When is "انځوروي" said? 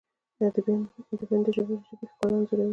2.37-2.69